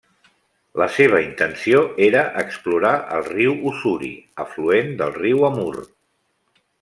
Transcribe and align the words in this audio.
La 0.81 0.85
seva 0.93 1.19
intenció 1.25 1.81
era 2.07 2.23
explorar 2.43 2.93
el 3.17 3.23
riu 3.29 3.53
Ussuri, 3.73 4.11
afluent 4.47 4.91
del 5.03 5.17
riu 5.23 5.45
Amur. 5.55 5.77